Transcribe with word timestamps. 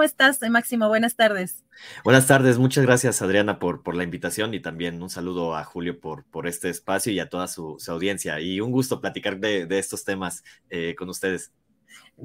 ¿Cómo 0.00 0.06
estás, 0.06 0.40
Máximo? 0.48 0.88
Buenas 0.88 1.14
tardes. 1.14 1.62
Buenas 2.04 2.26
tardes, 2.26 2.56
muchas 2.56 2.86
gracias 2.86 3.20
Adriana 3.20 3.58
por, 3.58 3.82
por 3.82 3.94
la 3.94 4.02
invitación 4.02 4.54
y 4.54 4.60
también 4.60 5.02
un 5.02 5.10
saludo 5.10 5.54
a 5.54 5.62
Julio 5.62 6.00
por, 6.00 6.24
por 6.24 6.46
este 6.46 6.70
espacio 6.70 7.12
y 7.12 7.20
a 7.20 7.28
toda 7.28 7.46
su, 7.48 7.76
su 7.78 7.92
audiencia. 7.92 8.40
Y 8.40 8.62
un 8.62 8.70
gusto 8.70 9.02
platicar 9.02 9.38
de, 9.38 9.66
de 9.66 9.78
estos 9.78 10.02
temas 10.02 10.42
eh, 10.70 10.94
con 10.96 11.10
ustedes. 11.10 11.52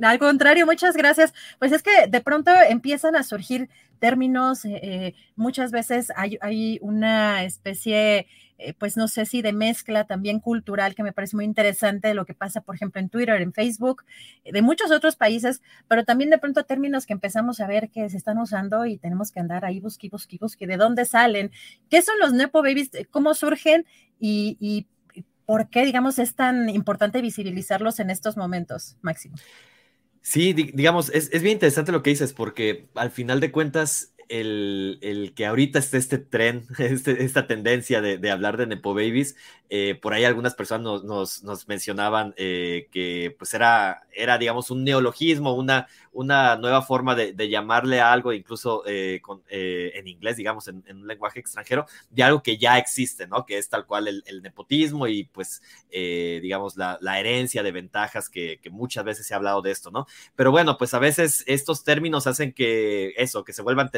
Al 0.02 0.20
contrario, 0.20 0.66
muchas 0.66 0.96
gracias. 0.96 1.34
Pues 1.60 1.74
es 1.74 1.84
que 1.84 2.08
de 2.08 2.22
pronto 2.22 2.50
empiezan 2.70 3.18
a 3.18 3.24
surgir 3.24 3.70
términos, 3.96 4.66
eh, 4.66 4.80
eh, 4.82 5.14
muchas 5.36 5.72
veces 5.72 6.12
hay, 6.16 6.80
una 6.82 7.44
especie, 7.44 8.28
eh, 8.58 8.74
pues 8.78 8.98
no 8.98 9.08
sé 9.08 9.26
si 9.26 9.42
de 9.42 9.54
mezcla 9.54 10.06
también 10.06 10.40
cultural, 10.40 10.96
que 10.96 11.04
me 11.04 11.14
parece 11.14 11.36
muy 11.36 11.46
interesante 11.46 12.14
lo 12.14 12.26
que 12.26 12.34
pasa, 12.34 12.62
por 12.62 12.76
ejemplo, 12.76 13.02
en 13.02 13.10
Twitter, 13.10 13.42
en 13.42 13.54
Facebook, 13.54 14.04
de 14.44 14.62
muchos 14.62 14.92
otros 14.92 15.16
países, 15.16 15.62
pero 15.88 16.06
también 16.06 16.30
de 16.30 16.38
pronto 16.38 16.64
términos 16.64 17.06
que 17.06 17.14
empezamos 17.14 17.60
a 17.60 17.68
ver 17.68 17.90
que 17.90 18.10
se 18.10 18.18
están 18.18 18.38
usando 18.38 18.86
y 18.86 18.98
tenemos 18.98 19.32
que 19.32 19.40
andar 19.40 19.66
ahí 19.66 19.80
busqui, 19.80 20.10
busqui, 20.10 20.38
busqui, 20.38 20.66
de 20.66 20.78
dónde 20.78 21.06
salen, 21.06 21.52
qué 21.90 22.02
son 22.02 22.20
los 22.20 22.34
Nepo 22.34 22.62
Babies, 22.62 22.92
cómo 23.12 23.34
surgen 23.34 23.86
y 24.20 24.88
por 25.46 25.70
qué, 25.70 25.86
digamos, 25.86 26.20
es 26.20 26.36
tan 26.36 26.70
importante 26.70 27.22
visibilizarlos 27.22 28.00
en 28.00 28.10
estos 28.10 28.38
momentos, 28.38 28.98
Máximo. 29.02 29.36
Sí, 30.28 30.54
digamos, 30.54 31.12
es, 31.12 31.30
es, 31.32 31.44
bien 31.44 31.54
interesante 31.54 31.92
lo 31.92 32.02
que 32.02 32.10
dices, 32.10 32.34
porque 32.34 32.90
al 32.96 33.12
final 33.12 33.40
de 33.40 33.52
cuentas, 33.52 34.15
el, 34.30 35.00
el 35.02 35.34
que 35.34 35.46
ahorita 35.46 35.80
esté 35.80 35.98
este 35.98 36.18
tren, 36.18 36.68
este, 36.78 37.24
esta 37.24 37.48
tendencia 37.48 38.02
de, 38.02 38.18
de, 38.18 38.32
hablar 38.32 38.58
de 38.58 38.68
Nepo 38.68 38.94
Babies, 38.94 39.36
eh, 39.70 39.96
por 40.00 40.14
ahí 40.14 40.24
algunas 40.24 40.54
personas 40.54 40.84
nos, 40.84 41.04
nos, 41.04 41.44
nos 41.44 41.68
mencionaban 41.68 42.36
eh, 42.38 42.88
que 42.92 43.36
pues 43.38 43.54
era, 43.56 44.04
era, 44.14 44.38
digamos, 44.38 44.70
un 44.70 44.84
neologismo, 44.84 45.56
una, 45.56 45.88
una 46.12 46.56
nueva 46.56 46.84
forma 46.84 47.16
de, 47.16 47.34
de 47.34 47.50
llamarle 47.50 48.00
a 48.00 48.14
algo, 48.14 48.32
incluso 48.32 48.84
eh, 48.86 49.20
con, 49.24 49.42
en 49.50 50.08
inglés, 50.08 50.38
digamos, 50.38 50.68
en, 50.68 50.84
en, 50.88 50.98
un 50.98 51.08
lenguaje 51.08 51.40
extranjero, 51.40 51.88
de 52.10 52.24
algo 52.24 52.44
que 52.44 52.58
ya 52.58 52.78
existe, 52.78 53.28
¿no? 53.28 53.46
Que 53.46 53.58
es 53.58 53.68
tal 53.68 53.86
cual 53.86 54.08
el, 54.08 54.24
el 54.28 54.42
nepotismo 54.42 55.08
y 55.08 55.26
pues, 55.26 55.62
digamos, 55.92 56.78
la, 56.78 56.98
la, 57.02 57.20
herencia 57.20 57.64
de 57.64 57.72
ventajas 57.72 58.30
que, 58.30 58.60
que 58.62 58.70
muchas 58.70 59.04
veces 59.04 59.26
se 59.26 59.34
ha 59.34 59.38
hablado 59.38 59.62
de 59.62 59.72
esto, 59.72 59.90
¿no? 59.92 60.06
Pero 60.36 60.52
bueno, 60.52 60.78
pues 60.78 60.94
a 60.94 61.00
veces 61.00 61.44
estos 61.48 61.84
términos 61.84 62.28
hacen 62.28 62.54
que 62.54 63.14
eso, 63.18 63.44
que 63.44 63.54
se 63.54 63.62
vuelvan 63.62 63.90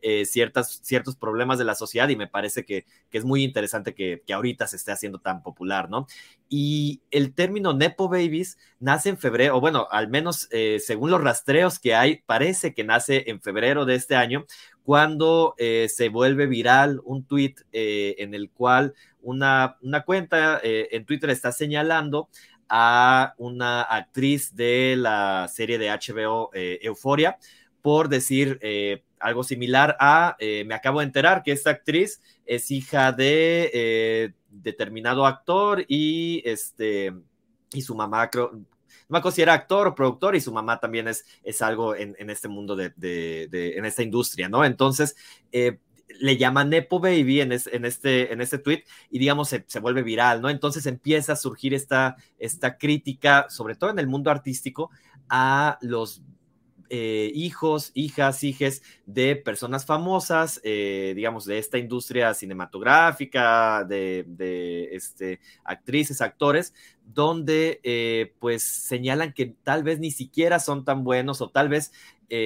eh, 0.00 0.24
ciertas, 0.26 0.80
ciertos 0.82 1.16
problemas 1.16 1.58
de 1.58 1.64
la 1.64 1.74
sociedad 1.74 2.08
y 2.08 2.14
me 2.16 2.28
parece 2.28 2.64
que, 2.64 2.86
que 3.10 3.18
es 3.18 3.24
muy 3.24 3.42
interesante 3.42 3.94
que, 3.94 4.22
que, 4.24 4.32
ahorita 4.32 4.66
se 4.66 4.76
esté 4.76 4.92
haciendo 4.92 5.18
tan 5.18 5.42
popular, 5.42 5.90
¿no? 5.90 6.06
Y 6.48 7.02
el 7.10 7.34
término 7.34 7.72
Nepo 7.72 8.08
Babies 8.08 8.58
nace 8.78 9.08
en 9.08 9.18
febrero, 9.18 9.56
o 9.56 9.60
bueno, 9.60 9.88
al 9.90 10.08
menos 10.08 10.48
eh, 10.52 10.78
según 10.80 11.10
los 11.10 11.20
rastreos 11.20 11.80
que 11.80 11.96
hay, 11.96 12.22
parece 12.26 12.74
que 12.74 12.84
nace 12.84 13.24
en 13.26 13.40
febrero 13.40 13.84
de 13.86 13.96
este 13.96 14.14
año, 14.14 14.46
cuando 14.84 15.54
eh, 15.58 15.88
se 15.92 16.08
vuelve 16.08 16.46
viral 16.46 17.00
un 17.04 17.24
tweet 17.24 17.56
en 17.72 18.34
el 18.34 18.50
cual 18.50 18.94
una, 19.20 19.76
una 19.82 20.04
cuenta 20.04 20.60
en 20.62 21.04
Twitter 21.04 21.30
está 21.30 21.52
señalando 21.52 22.28
a 22.68 23.34
una 23.36 23.82
actriz 23.82 24.54
de 24.54 24.94
la 24.96 25.48
serie 25.52 25.78
de 25.78 25.90
HBO 25.90 26.50
Euforia 26.54 27.36
por 27.82 28.08
decir 28.08 28.58
algo 29.20 29.42
similar 29.44 29.96
a, 30.00 30.36
eh, 30.38 30.64
me 30.66 30.74
acabo 30.74 31.00
de 31.00 31.06
enterar 31.06 31.42
que 31.42 31.52
esta 31.52 31.70
actriz 31.70 32.20
es 32.46 32.70
hija 32.70 33.12
de 33.12 33.70
eh, 33.72 34.32
determinado 34.50 35.26
actor 35.26 35.84
y 35.88 36.42
este 36.44 37.12
y 37.72 37.82
su 37.82 37.94
mamá 37.94 38.30
creo, 38.30 38.52
no 39.08 39.14
me 39.14 39.18
acuerdo 39.18 39.36
si 39.36 39.42
era 39.42 39.54
actor 39.54 39.86
o 39.86 39.94
productor 39.94 40.36
y 40.36 40.40
su 40.40 40.52
mamá 40.52 40.80
también 40.80 41.08
es, 41.08 41.24
es 41.42 41.62
algo 41.62 41.94
en, 41.94 42.14
este 42.30 42.48
mundo 42.48 42.76
de, 42.76 42.92
en 43.76 43.84
esta 43.86 44.02
industria, 44.02 44.48
¿no? 44.50 44.64
Entonces, 44.64 45.16
eh, 45.50 45.78
le 46.20 46.36
llama 46.36 46.64
Nepo 46.64 47.00
Baby 47.00 47.40
en, 47.40 47.52
en, 47.52 47.84
este, 47.84 48.32
en 48.32 48.40
este 48.40 48.58
tweet 48.58 48.84
y 49.10 49.18
digamos 49.18 49.48
se, 49.48 49.64
se, 49.66 49.80
vuelve 49.80 50.02
viral, 50.02 50.40
¿no? 50.42 50.50
Entonces 50.50 50.84
empieza 50.86 51.34
a 51.34 51.36
surgir 51.36 51.74
esta, 51.74 52.16
esta 52.38 52.76
crítica, 52.76 53.46
sobre 53.48 53.76
todo 53.76 53.90
en 53.90 53.98
el 53.98 54.08
mundo 54.08 54.30
artístico, 54.30 54.90
a 55.28 55.78
los 55.80 56.22
eh, 56.90 57.30
hijos, 57.34 57.90
hijas, 57.92 58.42
hijes 58.42 58.82
de 59.04 59.36
personas 59.36 59.84
famosas, 59.84 60.60
eh, 60.64 61.12
digamos, 61.14 61.44
de 61.44 61.58
esta 61.58 61.76
industria 61.76 62.32
cinematográfica, 62.32 63.84
de, 63.84 64.88
este, 64.92 65.40
actrices, 65.64 66.22
actores, 66.22 66.72
donde 67.04 67.80
eh, 67.82 68.32
pues 68.38 68.62
señalan 68.62 69.34
que 69.34 69.54
tal 69.62 69.82
vez 69.82 69.98
ni 69.98 70.10
siquiera 70.10 70.60
son 70.60 70.84
tan 70.84 71.04
buenos 71.04 71.40
o 71.40 71.50
tal 71.50 71.68
vez 71.68 71.92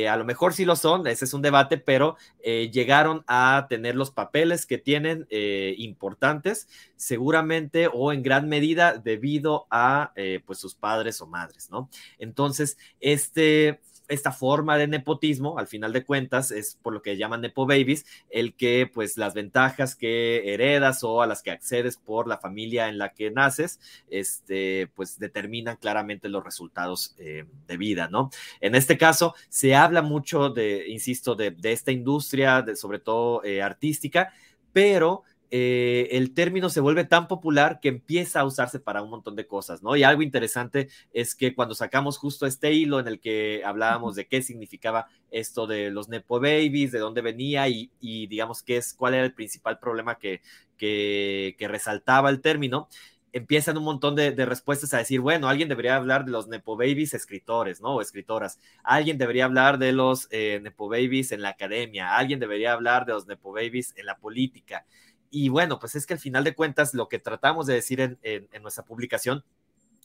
a 0.08 0.16
lo 0.16 0.24
mejor 0.24 0.54
sí 0.54 0.64
lo 0.64 0.76
son, 0.76 1.08
ese 1.08 1.24
es 1.24 1.34
un 1.34 1.42
debate, 1.42 1.76
pero 1.76 2.16
llegaron 2.44 3.24
a 3.26 3.66
tener 3.68 3.96
los 3.96 4.12
papeles 4.12 4.64
que 4.64 4.78
tienen 4.78 5.26
importantes, 5.28 6.68
seguramente 6.94 7.88
o 7.92 8.12
en 8.12 8.22
gran 8.22 8.48
medida 8.48 8.96
debido 8.96 9.66
a 9.72 10.12
pues 10.46 10.60
sus 10.60 10.76
padres 10.76 11.20
o 11.20 11.26
madres, 11.26 11.68
¿no? 11.68 11.90
Entonces, 12.20 12.78
este 13.00 13.80
esta 14.08 14.32
forma 14.32 14.76
de 14.76 14.86
nepotismo, 14.86 15.58
al 15.58 15.66
final 15.66 15.92
de 15.92 16.04
cuentas, 16.04 16.50
es 16.50 16.78
por 16.82 16.92
lo 16.92 17.02
que 17.02 17.16
llaman 17.16 17.40
nepo 17.40 17.66
babies, 17.66 18.04
el 18.30 18.54
que 18.54 18.90
pues 18.92 19.16
las 19.16 19.34
ventajas 19.34 19.94
que 19.94 20.52
heredas 20.52 21.02
o 21.04 21.22
a 21.22 21.26
las 21.26 21.42
que 21.42 21.50
accedes 21.50 21.96
por 21.96 22.28
la 22.28 22.38
familia 22.38 22.88
en 22.88 22.98
la 22.98 23.12
que 23.12 23.30
naces, 23.30 23.80
este, 24.08 24.88
pues 24.94 25.18
determinan 25.18 25.76
claramente 25.76 26.28
los 26.28 26.44
resultados 26.44 27.14
eh, 27.18 27.44
de 27.66 27.76
vida, 27.76 28.08
¿no? 28.08 28.30
En 28.60 28.74
este 28.74 28.98
caso, 28.98 29.34
se 29.48 29.74
habla 29.74 30.02
mucho 30.02 30.50
de, 30.50 30.88
insisto, 30.88 31.34
de, 31.34 31.56
esta 31.62 31.92
industria, 31.92 32.62
de, 32.62 32.76
sobre 32.76 32.98
todo 32.98 33.42
eh, 33.44 33.62
artística, 33.62 34.32
pero 34.72 35.24
eh, 35.54 36.08
el 36.16 36.32
término 36.32 36.70
se 36.70 36.80
vuelve 36.80 37.04
tan 37.04 37.28
popular 37.28 37.78
que 37.78 37.90
empieza 37.90 38.40
a 38.40 38.46
usarse 38.46 38.80
para 38.80 39.02
un 39.02 39.10
montón 39.10 39.36
de 39.36 39.46
cosas, 39.46 39.82
¿no? 39.82 39.94
Y 39.96 40.02
algo 40.02 40.22
interesante 40.22 40.88
es 41.12 41.34
que 41.34 41.54
cuando 41.54 41.74
sacamos 41.74 42.16
justo 42.16 42.46
este 42.46 42.72
hilo 42.72 42.98
en 42.98 43.06
el 43.06 43.20
que 43.20 43.60
hablábamos 43.62 44.14
de 44.14 44.26
qué 44.26 44.40
significaba 44.40 45.08
esto 45.30 45.66
de 45.66 45.90
los 45.90 46.08
Nepo 46.08 46.40
Babies, 46.40 46.90
de 46.90 47.00
dónde 47.00 47.20
venía 47.20 47.68
y, 47.68 47.90
y 48.00 48.28
digamos 48.28 48.62
qué 48.62 48.78
es, 48.78 48.94
cuál 48.94 49.12
era 49.12 49.24
el 49.24 49.34
principal 49.34 49.78
problema 49.78 50.16
que, 50.16 50.40
que, 50.78 51.54
que 51.58 51.68
resaltaba 51.68 52.30
el 52.30 52.40
término, 52.40 52.88
empiezan 53.34 53.76
un 53.76 53.84
montón 53.84 54.14
de, 54.14 54.30
de, 54.32 54.46
respuestas 54.46 54.94
a 54.94 54.98
decir, 54.98 55.20
bueno, 55.20 55.48
alguien 55.48 55.68
debería 55.68 55.96
hablar 55.96 56.24
de 56.24 56.30
los 56.30 56.48
Nepo 56.48 56.78
Babies 56.78 57.12
escritores, 57.12 57.82
¿no? 57.82 57.96
O 57.96 58.00
escritoras. 58.00 58.58
Alguien 58.84 59.18
debería 59.18 59.44
hablar 59.44 59.78
de 59.78 59.92
los 59.92 60.28
eh, 60.30 60.60
Nepo 60.62 60.88
Babies 60.88 61.32
en 61.32 61.42
la 61.42 61.50
academia. 61.50 62.16
Alguien 62.16 62.40
debería 62.40 62.72
hablar 62.72 63.04
de 63.04 63.12
los 63.12 63.26
Nepo 63.26 63.52
Babies 63.52 63.92
en 63.98 64.06
la 64.06 64.16
política. 64.16 64.86
Y 65.34 65.48
bueno, 65.48 65.80
pues 65.80 65.94
es 65.94 66.04
que 66.04 66.12
al 66.12 66.20
final 66.20 66.44
de 66.44 66.54
cuentas 66.54 66.92
lo 66.92 67.08
que 67.08 67.18
tratamos 67.18 67.66
de 67.66 67.72
decir 67.74 68.18
en, 68.22 68.48
nuestra 68.60 68.84
publicación 68.84 69.44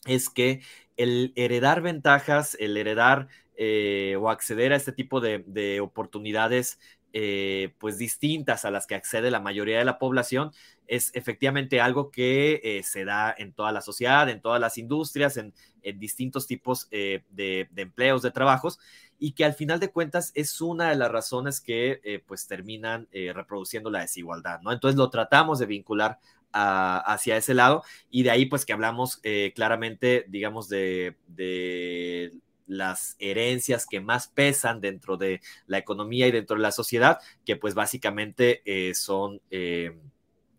es 0.06 0.30
que 0.30 0.62
el 0.96 1.34
heredar 1.36 1.82
ventajas, 1.82 2.56
el 2.58 2.74
heredar 2.78 3.28
eh, 3.58 4.16
o 4.18 4.30
acceder 4.30 4.72
a 4.72 4.76
este 4.76 4.90
tipo 4.90 5.20
de, 5.20 5.80
oportunidades 5.82 6.80
eh, 7.12 7.74
pues 7.78 7.98
distintas 7.98 8.64
a 8.64 8.70
las 8.70 8.86
que 8.86 8.94
accede 8.94 9.30
la 9.30 9.40
mayoría 9.40 9.78
de 9.78 9.84
la 9.84 9.98
población, 9.98 10.50
es 10.86 11.10
efectivamente 11.14 11.82
algo 11.82 12.10
que 12.10 12.62
eh, 12.64 12.82
se 12.82 13.04
da 13.04 13.34
en 13.36 13.52
toda 13.52 13.70
la 13.70 13.82
sociedad, 13.82 14.30
en 14.30 14.40
todas 14.40 14.62
las 14.62 14.78
industrias, 14.78 15.36
en, 15.36 15.52
distintos 15.96 16.46
tipos 16.46 16.88
de, 16.90 17.68
empleos, 17.76 18.22
de 18.22 18.30
trabajos, 18.30 18.78
y 19.18 19.32
que 19.32 19.44
al 19.44 19.54
final 19.54 19.80
de 19.80 19.90
cuentas 19.90 20.32
es 20.34 20.60
una 20.60 20.90
de 20.90 20.96
las 20.96 21.10
razones 21.10 21.60
que 21.60 22.22
pues 22.26 22.46
terminan 22.46 23.08
reproduciendo 23.34 23.90
la 23.90 24.00
desigualdad, 24.00 24.60
¿no? 24.60 24.72
Entonces 24.72 24.96
lo 24.96 25.10
tratamos 25.10 25.58
de 25.58 25.66
vincular 25.66 26.18
hacia 26.52 27.36
ese 27.36 27.54
lado 27.54 27.82
y 28.10 28.22
de 28.22 28.30
ahí 28.30 28.46
pues 28.46 28.64
que 28.64 28.72
hablamos 28.72 29.20
claramente, 29.54 30.24
digamos, 30.28 30.68
de, 30.68 31.16
de 31.26 32.32
las 32.68 33.16
herencias 33.18 33.86
que 33.86 34.00
más 34.00 34.28
pesan 34.28 34.80
dentro 34.80 35.16
de 35.16 35.40
la 35.66 35.78
economía 35.78 36.28
y 36.28 36.30
dentro 36.30 36.56
de 36.56 36.62
la 36.62 36.72
sociedad, 36.72 37.18
que 37.44 37.56
pues 37.56 37.74
básicamente 37.74 38.62
eh, 38.64 38.94
son... 38.94 39.40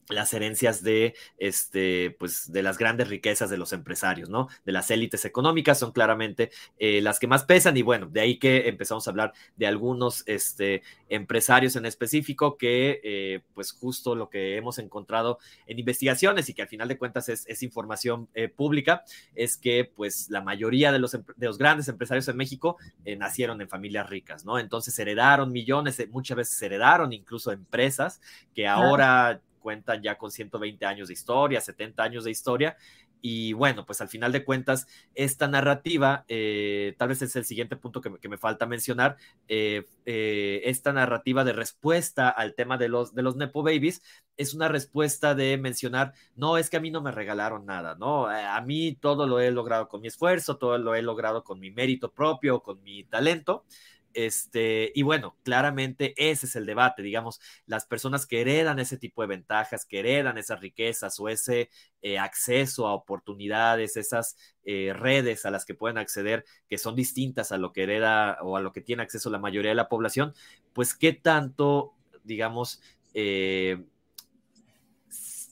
Las 0.10 0.34
herencias 0.34 0.82
de, 0.82 1.16
este, 1.38 2.16
pues, 2.18 2.52
de 2.52 2.64
las 2.64 2.78
grandes 2.78 3.10
riquezas 3.10 3.50
de 3.50 3.58
los 3.58 3.74
empresarios, 3.74 4.30
¿no? 4.30 4.48
De 4.66 4.72
las 4.72 4.90
élites 4.90 5.24
económicas 5.24 5.78
son 5.78 5.92
claramente 5.92 6.52
eh, 6.80 7.00
las 7.02 7.20
que 7.20 7.28
más 7.28 7.44
pesan 7.44 7.78
y 7.78 7.84
bueno, 7.84 8.08
de 8.08 8.22
ahí 8.22 8.40
que 8.40 8.68
empezamos 8.68 9.08
a 9.08 9.12
hablar 9.12 9.34
de 9.56 9.68
algunos 9.68 10.24
este, 10.26 10.82
empresarios 11.10 11.76
en 11.76 11.86
específico 11.86 12.58
que, 12.58 13.02
eh, 13.04 13.42
pues, 13.54 13.72
justo 13.72 14.16
lo 14.16 14.30
que 14.30 14.58
hemos 14.58 14.80
encontrado 14.80 15.38
en 15.68 15.78
investigaciones 15.78 16.50
y 16.50 16.54
que 16.54 16.64
al 16.64 16.68
final 16.68 16.88
de 16.88 16.98
cuentas 16.98 17.30
es, 17.30 17.64
información 17.64 18.30
eh, 18.34 18.48
pública, 18.48 19.04
es 19.36 19.58
que, 19.58 19.92
pues, 19.96 20.30
la 20.30 20.42
mayoría 20.42 20.92
de 20.92 21.00
los, 21.00 21.12
de 21.12 21.46
los 21.46 21.58
grandes 21.58 21.88
empresarios 21.88 22.28
en 22.28 22.38
México 22.38 22.78
nacieron 23.18 23.62
en 23.62 23.70
familias 23.70 24.10
ricas, 24.10 24.46
¿no? 24.46 24.58
Entonces 24.60 24.98
heredaron 24.98 25.52
millones, 25.52 26.02
muchas 26.10 26.38
veces 26.38 26.62
heredaron 26.62 27.14
incluso 27.14 27.52
empresas 27.52 28.22
que 28.56 28.68
ahora 28.68 29.42
cuentan 29.60 30.02
ya 30.02 30.18
con 30.18 30.32
120 30.32 30.86
años 30.86 31.08
de 31.10 31.14
historia, 31.14 31.62
70 31.62 32.04
años 32.04 32.24
de 32.24 32.32
historia. 32.32 32.78
Y 33.22 33.54
bueno, 33.54 33.86
pues 33.86 34.00
al 34.02 34.08
final 34.08 34.32
de 34.32 34.46
cuentas, 34.46 34.88
esta 35.14 35.48
narrativa, 35.48 36.24
eh, 36.28 36.96
tal 36.98 37.10
vez 37.10 37.22
es 37.22 37.36
el 37.36 37.46
siguiente 37.46 37.76
punto 37.76 38.02
que, 38.02 38.30
me 38.30 38.38
falta 38.38 38.66
mencionar, 38.66 39.18
eh, 39.48 39.86
eh, 40.06 40.62
esta 40.66 40.94
narrativa 40.94 41.44
de 41.44 41.54
respuesta 41.54 42.30
al 42.30 42.56
tema 42.56 42.78
de 42.78 42.88
los, 42.88 43.14
de 43.14 43.22
los 43.22 43.36
Nepo 43.36 43.62
Babies 43.62 44.02
es 44.38 44.54
una 44.54 44.70
respuesta 44.70 45.36
de 45.36 45.58
mencionar, 45.58 46.14
no, 46.36 46.58
es 46.58 46.70
que 46.70 46.78
a 46.78 46.80
mí 46.80 46.92
no 46.92 47.02
me 47.02 47.12
regalaron 47.12 47.66
nada, 47.66 47.96
¿no? 47.96 48.28
A 48.28 48.62
mí 48.62 48.96
todo 48.96 49.28
lo 49.28 49.42
he 49.42 49.52
logrado 49.52 49.90
con 49.90 50.00
mi 50.00 50.08
esfuerzo, 50.08 50.58
todo 50.58 50.78
lo 50.78 50.96
he 50.96 51.02
logrado 51.02 51.44
con 51.44 51.60
mi 51.60 51.72
mérito 51.72 52.14
propio, 52.14 52.62
con 52.64 52.82
mi 52.82 53.04
talento. 53.04 53.66
Este, 54.14 54.92
y 54.96 55.04
bueno, 55.04 55.38
claramente 55.44 56.14
ese 56.18 56.48
es 56.48 56.56
el 56.56 56.66
debate, 56.66 57.04
digamos, 57.04 57.40
las 57.68 57.86
personas 57.86 58.26
que 58.26 58.42
heredan 58.42 58.80
ese 58.80 58.98
tipo 58.98 59.22
de 59.22 59.28
ventajas, 59.28 59.86
que 59.86 60.00
heredan 60.00 60.38
esas 60.38 60.60
riquezas 60.62 61.20
o 61.20 61.30
ese 61.30 61.70
eh, 62.02 62.18
acceso 62.18 62.88
a 62.88 62.94
oportunidades, 62.94 63.98
esas 63.98 64.36
eh, 64.66 64.94
redes 64.94 65.46
a 65.46 65.52
las 65.52 65.66
que 65.66 65.76
pueden 65.76 65.98
acceder, 65.98 66.46
que 66.68 66.78
son 66.78 66.96
distintas 66.96 67.52
a 67.52 67.58
lo 67.58 67.72
que 67.72 67.84
hereda 67.84 68.40
o 68.42 68.58
a 68.58 68.62
lo 68.62 68.72
que 68.72 68.82
tiene 68.82 69.04
acceso 69.04 69.30
la 69.30 69.40
mayoría 69.40 69.72
de 69.72 69.76
la 69.76 69.90
población, 69.90 70.34
pues 70.74 70.96
qué 70.96 71.14
tanto, 71.14 71.94
digamos, 72.24 72.82
eh, 73.14 73.84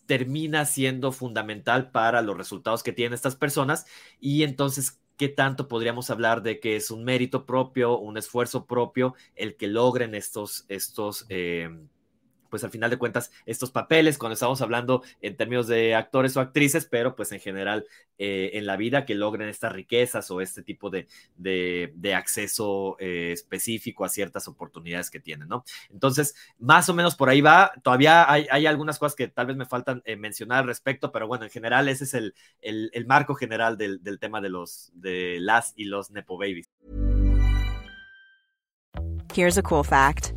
termina 0.07 0.65
siendo 0.65 1.11
fundamental 1.11 1.91
para 1.91 2.21
los 2.21 2.37
resultados 2.37 2.81
que 2.81 2.93
tienen 2.93 3.13
estas 3.13 3.35
personas 3.35 3.85
y 4.19 4.43
entonces 4.43 4.99
qué 5.17 5.29
tanto 5.29 5.67
podríamos 5.67 6.09
hablar 6.09 6.43
de 6.43 6.59
que 6.59 6.75
es 6.75 6.91
un 6.91 7.03
mérito 7.03 7.45
propio, 7.45 7.97
un 7.97 8.17
esfuerzo 8.17 8.65
propio 8.65 9.15
el 9.35 9.57
que 9.57 9.67
logren 9.67 10.15
estos, 10.15 10.65
estos 10.69 11.25
em, 11.29 11.89
pues 12.57 12.63
al 12.63 12.71
final 12.71 12.89
de 12.89 12.97
cuentas, 12.97 13.31
estos 13.45 13.69
papeles, 13.69 14.17
cuando 14.17 14.33
estamos 14.33 14.63
hablando 14.63 15.03
en 15.21 15.37
términos 15.37 15.67
de 15.67 15.93
actores 15.93 16.35
o 16.35 16.39
actrices, 16.39 16.87
pero 16.89 17.15
pues 17.15 17.31
en 17.31 17.39
general 17.39 17.85
eh, 18.17 18.49
en 18.53 18.65
la 18.65 18.77
vida 18.77 19.05
que 19.05 19.13
logren 19.13 19.47
estas 19.47 19.73
riquezas 19.73 20.31
o 20.31 20.41
este 20.41 20.63
tipo 20.63 20.89
de, 20.89 21.07
de, 21.35 22.15
acceso 22.15 22.97
eh, 22.99 23.29
específico 23.31 24.03
a 24.03 24.09
ciertas 24.09 24.47
oportunidades 24.47 25.11
que 25.11 25.19
tienen, 25.19 25.47
¿no? 25.47 25.63
Entonces, 25.91 26.33
más 26.57 26.89
o 26.89 26.95
menos 26.95 27.15
por 27.15 27.29
ahí 27.29 27.41
va. 27.41 27.73
Todavía 27.83 28.27
hay, 28.31 28.65
algunas 28.65 28.97
cosas 28.97 29.15
que 29.15 29.27
tal 29.27 29.45
vez 29.45 29.55
me 29.55 29.67
faltan 29.67 30.01
eh, 30.05 30.15
mencionar 30.15 30.61
al 30.61 30.65
respecto, 30.65 31.11
pero 31.11 31.27
bueno, 31.27 31.43
en 31.43 31.51
general 31.51 31.87
ese 31.89 32.05
es 32.05 32.15
el, 32.15 32.33
el, 32.61 32.89
el 32.91 33.05
marco 33.05 33.35
general 33.35 33.77
del, 33.77 34.01
del, 34.01 34.17
tema 34.17 34.41
de 34.41 34.49
los 34.49 34.89
de 34.95 35.37
las 35.39 35.73
y 35.75 35.85
los 35.85 36.09
Nepo 36.09 36.39
Babies. 36.39 36.67
Here's 39.31 39.59
a 39.59 39.61
cool 39.61 39.83
fact. 39.83 40.36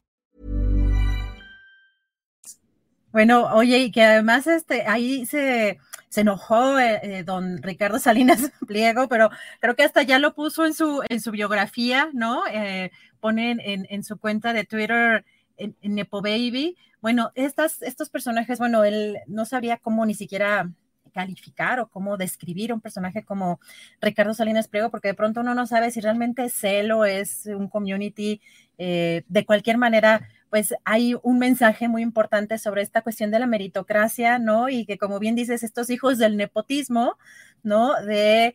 Bueno, 3.11 3.53
oye, 3.53 3.77
y 3.79 3.91
que 3.91 4.03
además 4.03 4.47
este, 4.47 4.83
ahí 4.87 5.25
se, 5.25 5.79
se 6.07 6.21
enojó 6.21 6.79
eh, 6.79 6.99
eh, 7.03 7.23
don 7.23 7.61
Ricardo 7.61 7.99
Salinas 7.99 8.51
Pliego, 8.65 9.09
pero 9.09 9.29
creo 9.59 9.75
que 9.75 9.83
hasta 9.83 10.03
ya 10.03 10.17
lo 10.17 10.33
puso 10.33 10.65
en 10.65 10.73
su, 10.73 11.03
en 11.09 11.19
su 11.19 11.31
biografía, 11.31 12.09
¿no? 12.13 12.43
Eh, 12.47 12.91
pone 13.19 13.51
en, 13.51 13.85
en, 13.89 14.03
su 14.03 14.17
cuenta 14.17 14.53
de 14.53 14.63
Twitter 14.63 15.25
en, 15.57 15.75
Nepo 15.81 16.21
Baby. 16.21 16.77
Bueno, 17.01 17.31
estas, 17.35 17.81
estos 17.81 18.09
personajes, 18.09 18.59
bueno, 18.59 18.83
él 18.85 19.17
no 19.27 19.45
sabía 19.45 19.77
cómo 19.77 20.05
ni 20.05 20.13
siquiera 20.13 20.71
calificar 21.13 21.81
o 21.81 21.87
cómo 21.87 22.15
describir 22.15 22.71
un 22.71 22.79
personaje 22.79 23.23
como 23.23 23.59
Ricardo 23.99 24.33
Salinas 24.33 24.69
Pliego, 24.69 24.89
porque 24.89 25.09
de 25.09 25.13
pronto 25.13 25.41
uno 25.41 25.53
no 25.53 25.67
sabe 25.67 25.91
si 25.91 25.99
realmente 25.99 26.45
es 26.45 26.63
él 26.63 26.91
o 26.93 27.03
es 27.03 27.45
un 27.47 27.67
community. 27.67 28.39
de 28.77 29.45
cualquier 29.45 29.77
manera, 29.77 30.27
pues 30.51 30.75
hay 30.85 31.15
un 31.23 31.39
mensaje 31.39 31.87
muy 31.87 32.03
importante 32.03 32.59
sobre 32.59 32.83
esta 32.83 33.01
cuestión 33.01 33.31
de 33.31 33.39
la 33.39 33.47
meritocracia, 33.47 34.37
¿no? 34.37 34.69
Y 34.69 34.85
que 34.85 34.97
como 34.99 35.17
bien 35.19 35.33
dices, 35.35 35.63
estos 35.63 35.89
hijos 35.89 36.19
del 36.19 36.37
nepotismo, 36.37 37.17
¿no? 37.63 37.95
De 38.03 38.53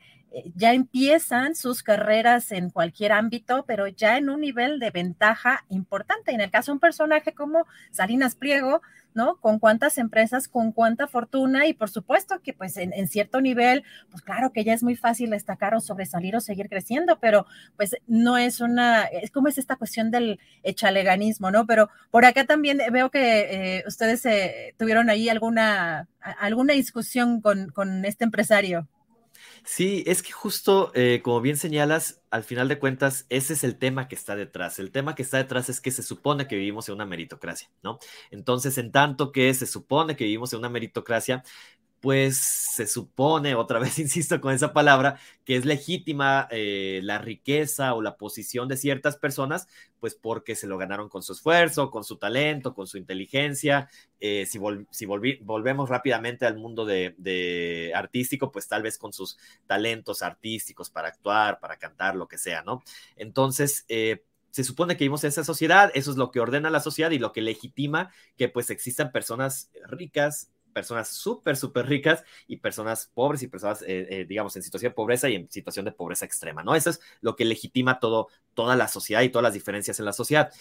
ya 0.54 0.72
empiezan 0.72 1.54
sus 1.54 1.82
carreras 1.82 2.52
en 2.52 2.70
cualquier 2.70 3.12
ámbito, 3.12 3.64
pero 3.66 3.86
ya 3.86 4.18
en 4.18 4.28
un 4.28 4.40
nivel 4.40 4.78
de 4.78 4.90
ventaja 4.90 5.64
importante. 5.68 6.32
En 6.32 6.40
el 6.40 6.50
caso 6.50 6.72
de 6.72 6.74
un 6.74 6.80
personaje 6.80 7.32
como 7.32 7.66
Salinas 7.90 8.34
Pliego, 8.34 8.82
¿no? 9.14 9.36
Con 9.40 9.58
cuántas 9.58 9.96
empresas, 9.96 10.46
con 10.46 10.72
cuánta 10.72 11.06
fortuna 11.06 11.66
y 11.66 11.72
por 11.72 11.88
supuesto 11.88 12.42
que 12.42 12.52
pues 12.52 12.76
en, 12.76 13.08
cierto 13.08 13.40
nivel, 13.40 13.82
pues 14.10 14.22
claro 14.22 14.52
que 14.52 14.62
ya 14.62 14.74
es 14.74 14.82
muy 14.82 14.94
fácil 14.94 15.30
destacar 15.30 15.74
o 15.74 15.80
sobresalir 15.80 16.36
o 16.36 16.40
seguir 16.40 16.68
creciendo, 16.68 17.18
pero 17.18 17.46
pues 17.76 17.96
no 18.06 18.36
es 18.36 18.60
una, 18.60 19.04
es 19.04 19.30
como 19.30 19.48
es 19.48 19.56
esta 19.56 19.76
cuestión 19.76 20.10
del 20.10 20.38
echaleganismo, 20.62 21.50
¿no? 21.50 21.66
Pero 21.66 21.88
por 22.10 22.26
acá 22.26 22.44
también 22.44 22.78
veo 22.92 23.10
que 23.10 23.78
eh, 23.78 23.84
ustedes 23.86 24.26
eh, 24.26 24.74
tuvieron 24.76 25.08
ahí 25.08 25.30
alguna, 25.30 26.08
alguna 26.20 26.74
discusión 26.74 27.40
con, 27.40 27.70
con 27.70 28.04
este 28.04 28.24
empresario. 28.24 28.86
Sí, 29.64 30.04
es 30.06 30.22
que 30.22 30.32
justo, 30.32 30.92
eh, 30.94 31.20
como 31.22 31.40
bien 31.40 31.56
señalas, 31.56 32.22
al 32.30 32.44
final 32.44 32.68
de 32.68 32.78
cuentas, 32.78 33.26
ese 33.28 33.52
es 33.54 33.64
el 33.64 33.78
tema 33.78 34.08
que 34.08 34.14
está 34.14 34.36
detrás. 34.36 34.78
El 34.78 34.90
tema 34.92 35.14
que 35.14 35.22
está 35.22 35.38
detrás 35.38 35.68
es 35.68 35.80
que 35.80 35.90
se 35.90 36.02
supone 36.02 36.46
que 36.46 36.56
vivimos 36.56 36.88
en 36.88 36.94
una 36.96 37.06
meritocracia, 37.06 37.70
¿no? 37.82 37.98
Entonces, 38.30 38.78
en 38.78 38.92
tanto 38.92 39.32
que 39.32 39.52
se 39.54 39.66
supone 39.66 40.16
que 40.16 40.24
vivimos 40.24 40.52
en 40.52 40.60
una 40.60 40.68
meritocracia, 40.68 41.42
pues 42.06 42.36
se 42.38 42.86
supone, 42.86 43.56
otra 43.56 43.80
vez 43.80 43.98
insisto 43.98 44.40
con 44.40 44.54
esa 44.54 44.72
palabra, 44.72 45.18
que 45.44 45.56
es 45.56 45.64
legítima 45.64 46.46
eh, 46.52 47.00
la 47.02 47.18
riqueza 47.18 47.94
o 47.94 48.00
la 48.00 48.16
posición 48.16 48.68
de 48.68 48.76
ciertas 48.76 49.16
personas, 49.16 49.66
pues 49.98 50.14
porque 50.14 50.54
se 50.54 50.68
lo 50.68 50.78
ganaron 50.78 51.08
con 51.08 51.24
su 51.24 51.32
esfuerzo, 51.32 51.90
con 51.90 52.04
su 52.04 52.16
talento, 52.18 52.74
con 52.74 52.86
su 52.86 52.96
inteligencia. 52.96 53.90
Eh, 54.20 54.46
si, 54.46 54.60
si 54.92 55.04
volvemos 55.04 55.88
rápidamente 55.88 56.46
al 56.46 56.56
mundo 56.56 56.84
de, 56.84 57.92
artístico, 57.92 58.52
pues 58.52 58.68
tal 58.68 58.84
vez 58.84 58.98
con 58.98 59.12
sus 59.12 59.36
talentos 59.66 60.22
artísticos 60.22 60.90
para 60.90 61.08
actuar, 61.08 61.58
para 61.58 61.76
cantar, 61.76 62.14
lo 62.14 62.28
que 62.28 62.38
sea, 62.38 62.62
¿no? 62.62 62.84
Entonces, 63.16 63.84
eh, 63.88 64.22
se 64.52 64.62
supone 64.62 64.96
que 64.96 65.02
vivimos 65.02 65.24
en 65.24 65.30
esa 65.30 65.42
sociedad, 65.42 65.90
eso 65.94 66.12
es 66.12 66.16
lo 66.16 66.30
que 66.30 66.38
ordena 66.38 66.70
la 66.70 66.78
sociedad 66.78 67.10
y 67.10 67.18
lo 67.18 67.32
que 67.32 67.42
legitima 67.42 68.12
que 68.36 68.48
pues 68.48 68.70
existan 68.70 69.10
personas 69.10 69.72
ricas, 69.88 70.52
personas 70.76 71.08
súper, 71.08 71.56
súper 71.56 71.86
ricas 71.86 72.22
y 72.46 72.58
personas 72.58 73.10
pobres 73.14 73.42
y 73.42 73.48
personas, 73.48 73.80
eh, 73.80 74.06
eh, 74.10 74.26
digamos, 74.28 74.54
en 74.56 74.62
situación 74.62 74.90
de 74.90 74.94
pobreza 74.94 75.26
y 75.30 75.34
en 75.34 75.50
situación 75.50 75.86
de 75.86 75.92
pobreza 75.92 76.26
extrema, 76.26 76.62
¿no? 76.62 76.74
Eso 76.74 76.90
es 76.90 77.00
lo 77.22 77.34
que 77.34 77.46
legitima 77.46 77.98
todo, 77.98 78.28
toda 78.52 78.76
la 78.76 78.86
sociedad 78.86 79.22
y 79.22 79.30
todas 79.30 79.44
las 79.44 79.54
diferencias 79.54 79.98
en 80.00 80.04
la 80.04 80.12
sociedad. 80.12 80.52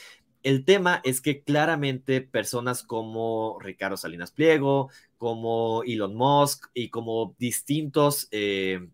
El 0.42 0.64
tema 0.64 1.02
es 1.04 1.20
que 1.20 1.44
claramente 1.44 2.22
personas 2.22 2.82
como 2.82 3.58
Ricardo 3.60 3.98
Salinas 3.98 4.32
Pliego, 4.32 4.90
como 5.18 5.84
Elon 5.84 6.16
Musk 6.16 6.68
y 6.74 6.88
como 6.88 7.36
distintos... 7.38 8.30
Eh, 8.32 8.88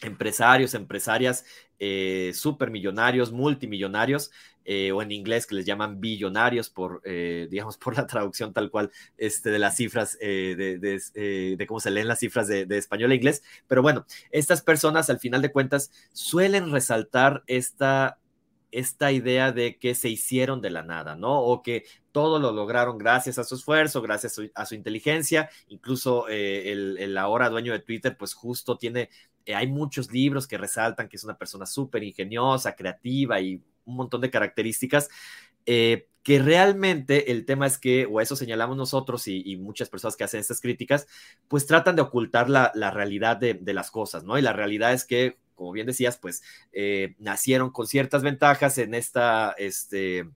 empresarios, 0.00 0.74
empresarias 0.74 1.44
eh, 1.80 2.32
supermillonarios, 2.34 3.32
multimillonarios, 3.32 4.30
eh, 4.70 4.92
o 4.92 5.00
en 5.00 5.12
inglés 5.12 5.46
que 5.46 5.54
les 5.54 5.64
llaman 5.64 5.98
billonarios 5.98 6.68
por, 6.68 7.00
eh, 7.04 7.48
digamos, 7.50 7.78
por 7.78 7.96
la 7.96 8.06
traducción 8.06 8.52
tal 8.52 8.70
cual 8.70 8.90
este, 9.16 9.50
de 9.50 9.58
las 9.58 9.76
cifras, 9.76 10.18
de, 10.18 11.64
cómo 11.66 11.80
se 11.80 11.90
leen 11.90 12.06
las 12.06 12.18
cifras 12.18 12.48
de, 12.48 12.66
español 12.76 13.10
a 13.12 13.14
inglés. 13.14 13.42
Pero 13.66 13.80
bueno, 13.82 14.04
estas 14.30 14.60
personas 14.60 15.08
al 15.10 15.20
final 15.20 15.40
de 15.40 15.52
cuentas 15.52 15.90
suelen 16.12 16.70
resaltar 16.70 17.42
esta 17.46 18.18
esta 18.70 19.12
idea 19.12 19.50
de 19.50 19.78
que 19.78 19.94
se 19.94 20.10
hicieron 20.10 20.60
de 20.60 20.68
la 20.68 20.82
nada, 20.82 21.16
¿no? 21.16 21.40
O 21.40 21.62
que 21.62 21.86
todo 22.12 22.38
lo 22.38 22.52
lograron 22.52 22.98
gracias 22.98 23.38
a 23.38 23.44
su 23.44 23.54
esfuerzo, 23.54 24.02
gracias 24.02 24.38
a 24.54 24.66
su, 24.66 24.74
inteligencia. 24.74 25.48
Incluso 25.68 26.28
el, 26.28 26.98
el, 26.98 27.16
ahora 27.16 27.48
dueño 27.48 27.72
de 27.72 27.78
Twitter, 27.78 28.18
pues 28.18 28.34
justo 28.34 28.76
tiene 28.76 29.08
eh, 29.48 29.54
hay 29.54 29.66
muchos 29.66 30.12
libros 30.12 30.46
que 30.46 30.58
resaltan 30.58 31.08
que 31.08 31.16
es 31.16 31.24
una 31.24 31.38
persona 31.38 31.64
súper 31.64 32.04
ingeniosa, 32.04 32.76
creativa 32.76 33.40
y 33.40 33.62
un 33.88 33.96
montón 33.96 34.20
de 34.20 34.30
características. 34.30 35.08
Eh, 35.66 36.08
que 36.22 36.38
realmente 36.38 37.32
el 37.32 37.46
tema 37.46 37.66
es 37.66 37.78
que, 37.78 38.04
o 38.04 38.20
eso 38.20 38.36
señalamos 38.36 38.76
nosotros 38.76 39.26
y, 39.28 39.56
muchas 39.56 39.88
personas 39.88 40.14
que 40.14 40.24
hacen 40.24 40.40
estas 40.40 40.60
críticas, 40.60 41.06
pues 41.48 41.66
tratan 41.66 41.96
de 41.96 42.02
ocultar 42.02 42.50
la, 42.50 42.90
realidad 42.90 43.38
de, 43.38 43.72
las 43.72 43.90
cosas, 43.90 44.24
¿no? 44.24 44.36
Y 44.36 44.42
la 44.42 44.52
realidad 44.52 44.92
es 44.92 45.06
que, 45.06 45.38
como 45.54 45.72
bien 45.72 45.86
decías, 45.86 46.18
pues 46.18 46.42
eh, 46.72 47.14
nacieron 47.18 47.70
con 47.70 47.86
ciertas 47.86 48.22
ventajas 48.22 48.76
en 48.76 48.92
esta, 48.92 49.54
este, 49.56 50.28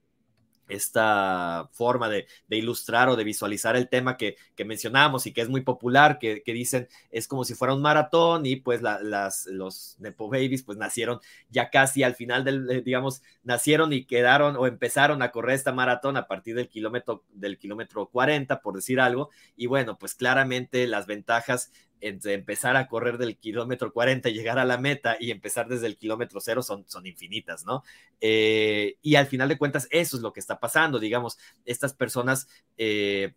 esta 0.73 1.69
forma 1.71 2.09
de, 2.09 2.27
ilustrar 2.49 3.09
o 3.09 3.15
de 3.15 3.23
visualizar 3.23 3.75
el 3.75 3.89
tema 3.89 4.17
que, 4.17 4.35
mencionamos 4.65 5.25
y 5.27 5.33
que 5.33 5.41
es 5.41 5.49
muy 5.49 5.61
popular, 5.61 6.19
que, 6.19 6.41
dicen 6.45 6.87
es 7.09 7.27
como 7.27 7.43
si 7.43 7.53
fuera 7.53 7.73
un 7.73 7.81
maratón 7.81 8.45
y 8.45 8.57
pues 8.57 8.81
las, 8.81 9.45
los 9.47 9.95
Nepo 9.99 10.29
Babies 10.29 10.63
pues 10.63 10.77
nacieron 10.77 11.19
ya 11.49 11.69
casi 11.69 12.03
al 12.03 12.15
final 12.15 12.43
del, 12.43 12.83
digamos, 12.83 13.21
nacieron 13.43 13.93
y 13.93 14.05
quedaron 14.05 14.55
o 14.55 14.67
empezaron 14.67 15.21
a 15.21 15.31
correr 15.31 15.55
esta 15.55 15.71
maratón 15.71 16.17
a 16.17 16.27
partir 16.27 16.55
del 16.55 16.69
kilómetro, 16.69 17.23
del 17.33 17.57
kilómetro 17.57 18.07
40, 18.07 18.61
por 18.61 18.75
decir 18.75 18.99
algo, 18.99 19.29
y 19.55 19.67
bueno, 19.67 19.97
pues 19.97 20.15
claramente 20.15 20.87
las 20.87 21.07
ventajas 21.07 21.71
entre 22.03 22.33
empezar 22.33 22.75
a 22.75 22.87
correr 22.87 23.17
del 23.17 23.37
kilómetro 23.37 23.93
40 23.93 24.29
y 24.29 24.33
llegar 24.33 24.59
a 24.59 24.65
la 24.65 24.77
meta 24.77 25.15
y 25.19 25.31
empezar 25.31 25.67
desde 25.67 25.87
el 25.87 25.97
kilómetro 25.97 26.39
cero 26.41 26.61
son, 26.61 26.83
son 26.87 27.05
infinitas, 27.05 27.65
¿no? 27.65 27.83
Eh, 28.19 28.97
y 29.01 29.15
al 29.15 29.27
final 29.27 29.49
de 29.49 29.57
cuentas, 29.57 29.87
eso 29.89 30.17
es 30.17 30.23
lo 30.23 30.33
que 30.33 30.39
está 30.39 30.59
pasando, 30.59 30.99
digamos, 30.99 31.37
estas 31.65 31.93
personas... 31.93 32.47
Eh, 32.77 33.33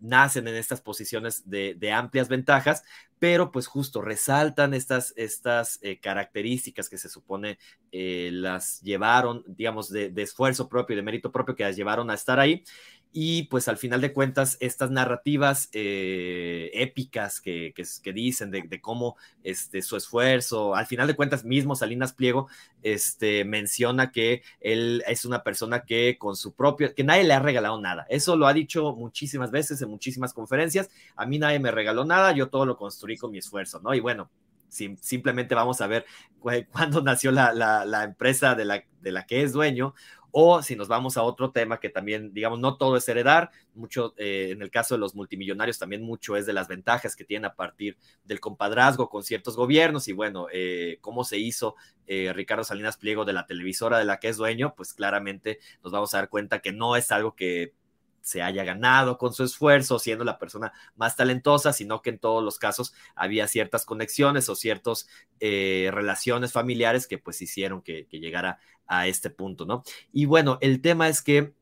nacen 0.00 0.48
en 0.48 0.56
estas 0.56 0.80
posiciones 0.80 1.48
de, 1.48 1.92
amplias 1.92 2.28
ventajas, 2.28 2.82
pero 3.20 3.52
pues 3.52 3.68
justo 3.68 4.00
resaltan 4.00 4.74
estas, 4.74 5.14
estas 5.16 5.78
eh, 5.82 6.00
características 6.00 6.88
que 6.88 6.98
se 6.98 7.08
supone 7.08 7.56
las 7.92 8.80
llevaron, 8.80 9.44
digamos, 9.46 9.90
de, 9.90 10.08
de, 10.08 10.22
esfuerzo 10.22 10.68
propio 10.68 10.94
y 10.94 10.96
de 10.96 11.02
mérito 11.02 11.30
propio 11.30 11.54
que 11.54 11.62
las 11.62 11.76
llevaron 11.76 12.10
a 12.10 12.14
estar 12.14 12.40
ahí 12.40 12.64
y 13.12 13.44
pues 13.44 13.68
al 13.68 13.76
final 13.76 14.00
de 14.00 14.12
cuentas 14.12 14.56
estas 14.60 14.90
narrativas 14.90 15.68
eh, 15.72 16.70
épicas 16.72 17.40
que, 17.40 17.74
que, 17.74 18.12
dicen 18.12 18.50
de, 18.50 18.80
cómo 18.80 19.16
este, 19.44 19.82
su 19.82 19.96
esfuerzo, 19.96 20.74
al 20.74 20.86
final 20.86 21.06
de 21.06 21.14
cuentas 21.14 21.44
mismo 21.44 21.76
Salinas 21.76 22.14
Pliego 22.14 22.48
este, 22.82 23.44
menciona 23.44 24.10
que 24.12 24.42
él 24.60 25.04
es 25.06 25.26
una 25.26 25.42
persona 25.42 25.84
que 25.84 26.16
con 26.18 26.36
su 26.36 26.54
propio, 26.54 26.94
que 26.94 27.04
nadie 27.04 27.24
le 27.24 27.34
ha 27.34 27.40
regalado 27.40 27.78
nada. 27.80 28.06
Eso 28.08 28.36
lo 28.36 28.46
ha 28.46 28.54
dicho 28.54 28.94
muchísimas 28.94 29.50
veces 29.50 29.82
en 29.82 29.90
muchísimas 29.90 30.32
conferencias. 30.32 30.88
A 31.14 31.26
mí 31.26 31.38
nadie 31.38 31.58
me 31.58 31.70
regaló 31.70 32.06
nada, 32.06 32.32
yo 32.32 32.48
todo 32.48 32.64
lo 32.64 32.78
construí 32.78 33.18
con 33.18 33.30
mi 33.30 33.38
esfuerzo, 33.38 33.80
¿no? 33.80 33.94
Y 33.94 34.00
bueno, 34.00 34.30
simplemente 34.68 35.54
vamos 35.54 35.80
a 35.82 35.86
ver 35.86 36.06
cuándo 36.72 37.02
nació 37.02 37.30
la, 37.30 37.52
la, 37.52 38.04
empresa 38.04 38.54
de 38.54 38.64
la, 38.64 38.84
de 39.00 39.12
la 39.12 39.26
que 39.26 39.42
es 39.42 39.52
dueño 39.52 39.94
o 40.32 40.62
si 40.62 40.74
nos 40.76 40.88
vamos 40.88 41.18
a 41.18 41.22
otro 41.22 41.52
tema 41.52 41.78
que 41.78 41.90
también, 41.90 42.32
digamos, 42.32 42.58
no 42.58 42.78
todo 42.78 42.96
es 42.96 43.06
heredar, 43.06 43.50
mucho, 43.74 44.14
eh, 44.16 44.48
en 44.50 44.62
el 44.62 44.70
caso 44.70 44.94
de 44.94 44.98
los 44.98 45.14
multimillonarios, 45.14 45.78
también 45.78 46.02
mucho 46.02 46.36
es 46.36 46.46
de 46.46 46.54
las 46.54 46.68
ventajas 46.68 47.14
que 47.14 47.24
tienen 47.24 47.44
a 47.44 47.54
partir 47.54 47.98
del 48.24 48.40
compadrazgo 48.40 49.10
con 49.10 49.22
ciertos 49.22 49.56
gobiernos 49.56 50.08
y 50.08 50.12
bueno, 50.12 50.46
eh, 50.50 50.98
cómo 51.02 51.24
se 51.24 51.36
hizo 51.36 51.76
eh, 52.06 52.32
Ricardo 52.34 52.64
Salinas 52.64 52.96
Pliego 52.96 53.26
de 53.26 53.34
la 53.34 53.44
televisora 53.44 53.98
de 53.98 54.06
la 54.06 54.18
que 54.18 54.28
es 54.28 54.38
dueño, 54.38 54.74
pues 54.74 54.94
claramente 54.94 55.60
nos 55.84 55.92
vamos 55.92 56.14
a 56.14 56.18
dar 56.18 56.30
cuenta 56.30 56.60
que 56.60 56.72
no 56.72 56.96
es 56.96 57.12
algo 57.12 57.36
que 57.36 57.74
se 58.22 58.40
haya 58.40 58.64
ganado 58.64 59.18
con 59.18 59.34
su 59.34 59.42
esfuerzo, 59.44 59.98
siendo 59.98 60.24
la 60.24 60.38
persona 60.38 60.72
más 60.94 61.16
talentosa, 61.16 61.72
sino 61.72 62.02
que 62.02 62.10
en 62.10 62.20
todos 62.20 62.42
los 62.42 62.56
casos 62.58 62.94
había 63.16 63.48
ciertas 63.48 63.84
conexiones 63.84 64.48
o 64.48 64.54
ciertas 64.54 65.08
relaciones 65.40 66.52
familiares 66.52 67.08
que 67.08 67.18
pues 67.18 67.42
hicieron 67.42 67.82
que, 67.82 68.06
que, 68.06 68.20
llegara 68.20 68.60
a 68.92 69.06
este 69.06 69.30
punto, 69.30 69.64
¿no? 69.64 69.82
Y 70.12 70.26
bueno, 70.26 70.58
el 70.60 70.82
tema 70.82 71.08
es 71.08 71.22
que 71.22 71.54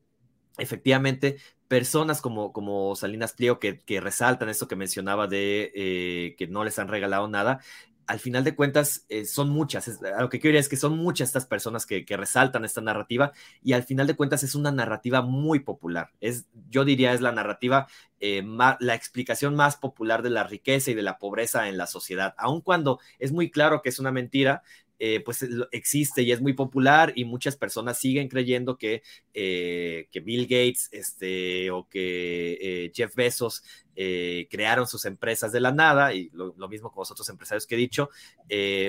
efectivamente 0.57 1.37
personas 1.69 2.19
como, 2.19 2.51
como 2.51 2.93
Salinas 2.97 3.31
Pliego 3.31 3.57
que, 3.57 3.81
resaltan 4.01 4.49
esto 4.49 4.67
que 4.67 4.75
mencionaba 4.75 5.27
de 5.27 5.71
eh, 5.73 6.35
que 6.37 6.47
no 6.47 6.65
les 6.65 6.77
han 6.77 6.89
regalado 6.89 7.29
nada, 7.29 7.61
al 8.05 8.19
final 8.19 8.43
de 8.43 8.55
cuentas 8.55 9.05
eh, 9.07 9.23
son 9.23 9.49
muchas, 9.49 9.99
lo 10.19 10.27
que 10.27 10.41
quiero 10.41 10.57
decir 10.57 10.65
es 10.65 10.69
que 10.69 10.75
son 10.75 10.97
muchas 10.97 11.29
estas 11.29 11.45
personas 11.45 11.85
que, 11.85 12.03
resaltan 12.09 12.65
esta 12.65 12.81
narrativa 12.81 13.31
y 13.63 13.71
al 13.71 13.83
final 13.83 14.05
de 14.05 14.17
cuentas 14.17 14.43
es 14.43 14.53
una 14.53 14.73
narrativa 14.73 15.21
muy 15.21 15.59
popular, 15.59 16.11
es, 16.19 16.45
yo 16.69 16.83
diría 16.83 17.13
es 17.13 17.21
la 17.21 17.31
narrativa, 17.31 17.87
eh, 18.19 18.43
la 18.79 18.95
explicación 18.95 19.55
más 19.55 19.77
popular 19.77 20.23
de 20.23 20.29
la 20.29 20.43
riqueza 20.43 20.91
y 20.91 20.93
de 20.93 21.03
la 21.03 21.19
pobreza 21.19 21.69
en 21.69 21.77
la 21.77 21.87
sociedad, 21.87 22.35
aun 22.37 22.59
cuando 22.59 22.99
es 23.17 23.31
muy 23.31 23.49
claro 23.49 23.81
que 23.81 23.87
es 23.87 23.99
una 23.99 24.11
mentira, 24.11 24.61
eh, 25.03 25.19
pues 25.25 25.43
existe 25.71 26.21
y 26.21 26.31
es 26.31 26.41
muy 26.41 26.53
popular 26.53 27.11
y 27.15 27.25
muchas 27.25 27.55
personas 27.55 27.97
siguen 27.97 28.27
creyendo 28.27 28.77
que, 28.77 29.01
eh, 29.33 30.07
que 30.11 30.19
Bill 30.19 30.43
Gates 30.43 30.89
este, 30.91 31.71
o 31.71 31.89
que 31.89 32.59
eh, 32.61 32.91
Jeff 32.93 33.15
Bezos 33.15 33.63
crearon 33.95 34.87
sus 34.87 35.05
empresas 35.05 35.51
de 35.51 35.59
la 35.59 35.71
nada 35.71 36.13
y 36.13 36.29
lo, 36.33 36.53
mismo 36.69 36.91
con 36.91 37.01
los 37.01 37.11
otros 37.11 37.29
empresarios 37.29 37.67
que 37.67 37.75
he 37.75 37.77
dicho. 37.77 38.09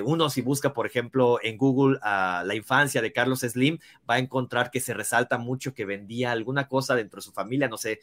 uno 0.05 0.31
si 0.31 0.41
busca, 0.43 0.73
por 0.73 0.87
ejemplo, 0.87 1.39
en 1.43 1.59
Google 1.59 1.99
la 2.03 2.55
infancia 2.55 3.03
de 3.03 3.13
Carlos 3.13 3.41
Slim, 3.41 3.79
va 4.09 4.15
a 4.15 4.19
encontrar 4.19 4.71
que 4.71 4.81
se 4.81 4.95
resalta 4.95 5.37
mucho 5.39 5.75
que 5.75 5.85
vendía 5.85 6.33
alguna 6.33 6.67
cosa 6.69 6.95
dentro 6.95 7.19
de 7.19 7.23
su 7.23 7.33
familia, 7.33 7.69
no 7.69 7.77
sé 7.77 8.01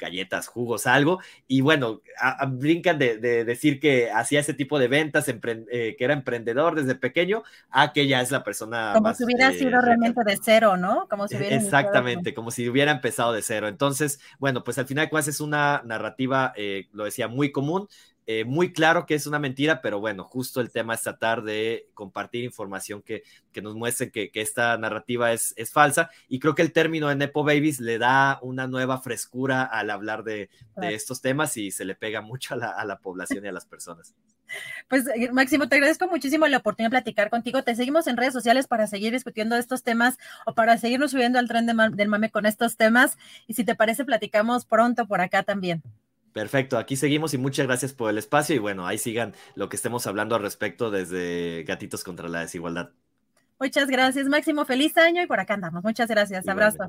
galletas, 0.00 0.48
jugos, 0.48 0.86
algo. 0.86 1.20
Y 1.46 1.60
bueno, 1.60 2.00
brincan 2.48 2.98
de, 2.98 3.18
decir 3.18 3.78
que 3.78 4.10
hacía 4.10 4.40
ese 4.40 4.54
tipo 4.54 4.78
de 4.78 4.88
ventas, 4.88 5.28
eh, 5.28 5.94
que 5.96 6.04
era 6.04 6.14
emprendedor 6.14 6.74
desde 6.74 6.94
pequeño, 6.94 7.42
a 7.70 7.92
que 7.92 8.06
ya 8.06 8.20
es 8.20 8.30
la 8.30 8.42
persona. 8.42 8.92
Como 8.94 9.14
si 9.14 9.24
hubiera 9.24 9.50
eh, 9.50 9.58
sido 9.58 9.80
realmente 9.80 10.20
de 10.24 10.38
cero, 10.42 10.76
¿no? 10.76 11.06
Como 11.08 11.28
si 11.28 11.36
hubiera 11.36 11.56
Exactamente, 11.56 12.34
como 12.34 12.50
si 12.50 12.68
hubiera 12.68 12.90
empezado 12.90 13.32
de 13.32 13.42
cero. 13.42 13.68
Entonces, 13.68 14.20
bueno, 14.38 14.64
pues 14.64 14.78
al 14.78 14.86
final 14.86 15.08
de 15.10 15.20
es 15.20 15.40
una 15.40 15.82
narrativa, 15.84 16.52
eh, 16.56 16.88
lo 16.92 17.04
decía, 17.04 17.28
muy 17.28 17.52
común. 17.52 17.88
Eh, 18.26 18.44
muy 18.44 18.72
claro 18.72 19.06
que 19.06 19.14
es 19.14 19.26
una 19.26 19.38
mentira, 19.38 19.80
pero 19.80 19.98
bueno, 19.98 20.24
justo 20.24 20.60
el 20.60 20.70
tema 20.70 20.94
es 20.94 21.02
tratar 21.02 21.42
de 21.42 21.88
compartir 21.94 22.44
información 22.44 23.02
que, 23.02 23.22
que 23.52 23.62
nos 23.62 23.74
muestre 23.74 24.10
que, 24.10 24.30
que, 24.30 24.40
esta 24.40 24.76
narrativa 24.78 25.32
es, 25.32 25.52
es 25.56 25.72
falsa. 25.72 26.10
Y 26.28 26.38
creo 26.38 26.54
que 26.54 26.62
el 26.62 26.72
término 26.72 27.08
de 27.08 27.16
Nepo 27.16 27.44
Babies 27.44 27.80
le 27.80 27.98
da 27.98 28.38
una 28.42 28.66
nueva 28.66 29.00
frescura 29.00 29.64
al 29.64 29.90
hablar 29.90 30.22
de, 30.22 30.50
de 30.76 30.94
estos 30.94 31.20
temas 31.20 31.56
y 31.56 31.70
se 31.70 31.84
le 31.84 31.94
pega 31.94 32.20
mucho 32.20 32.54
a 32.54 32.56
la, 32.56 32.70
a 32.70 32.84
la 32.84 32.98
población 32.98 33.44
y 33.44 33.48
a 33.48 33.52
las 33.52 33.66
personas. 33.66 34.14
Pues 34.88 35.06
eh, 35.14 35.30
Máximo, 35.32 35.68
te 35.68 35.76
agradezco 35.76 36.08
muchísimo 36.08 36.46
la 36.48 36.58
oportunidad 36.58 36.90
de 36.90 36.94
platicar 36.94 37.30
contigo. 37.30 37.62
Te 37.62 37.76
seguimos 37.76 38.08
en 38.08 38.16
redes 38.16 38.32
sociales 38.32 38.66
para 38.66 38.88
seguir 38.88 39.12
discutiendo 39.12 39.56
estos 39.56 39.84
temas 39.84 40.18
o 40.46 40.54
para 40.54 40.76
seguirnos 40.78 41.12
subiendo 41.12 41.38
al 41.38 41.48
tren 41.48 41.66
del 41.66 42.08
mame 42.08 42.30
con 42.30 42.46
estos 42.46 42.76
temas. 42.76 43.16
Y 43.46 43.54
si 43.54 43.64
te 43.64 43.76
parece, 43.76 44.04
platicamos 44.04 44.64
pronto 44.64 45.06
por 45.06 45.20
acá 45.20 45.44
también. 45.44 45.82
Perfecto, 46.32 46.78
aquí 46.78 46.96
seguimos 46.96 47.34
y 47.34 47.38
muchas 47.38 47.66
gracias 47.66 47.92
por 47.92 48.10
el 48.10 48.18
espacio 48.18 48.54
y 48.54 48.58
bueno, 48.58 48.86
ahí 48.86 48.98
sigan 48.98 49.34
lo 49.56 49.68
que 49.68 49.76
estemos 49.76 50.06
hablando 50.06 50.36
al 50.36 50.42
respecto 50.42 50.90
desde 50.90 51.64
Gatitos 51.64 52.04
contra 52.04 52.28
la 52.28 52.40
Desigualdad. 52.40 52.90
Muchas 53.58 53.88
gracias, 53.88 54.26
Máximo. 54.26 54.64
Feliz 54.64 54.96
año 54.96 55.22
y 55.22 55.26
por 55.26 55.40
acá 55.40 55.54
andamos. 55.54 55.84
Muchas 55.84 56.08
gracias. 56.08 56.48
Abrazo. 56.48 56.88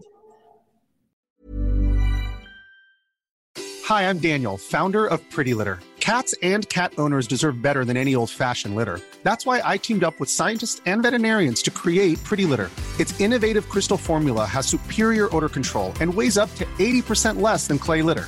Hi, 3.89 4.03
I'm 4.03 4.19
Daniel, 4.19 4.57
founder 4.57 5.05
of 5.05 5.19
Pretty 5.31 5.53
Litter. 5.53 5.79
Cats 5.99 6.33
and 6.41 6.67
cat 6.69 6.93
owners 6.97 7.27
deserve 7.27 7.61
better 7.61 7.83
than 7.83 7.97
any 7.97 8.15
old-fashioned 8.15 8.73
litter. 8.73 9.01
That's 9.23 9.45
why 9.45 9.61
I 9.63 9.77
teamed 9.77 10.03
up 10.03 10.19
with 10.19 10.29
scientists 10.29 10.81
and 10.85 11.03
veterinarians 11.03 11.61
to 11.63 11.71
create 11.71 12.23
Pretty 12.23 12.45
Litter. 12.45 12.71
Its 12.99 13.19
innovative 13.19 13.67
crystal 13.69 13.97
formula 13.97 14.45
has 14.45 14.65
superior 14.65 15.27
odor 15.35 15.49
control 15.49 15.93
and 15.99 16.13
weighs 16.13 16.37
up 16.37 16.53
to 16.55 16.65
80% 16.79 17.41
less 17.41 17.67
than 17.67 17.77
clay 17.77 18.01
litter. 18.01 18.27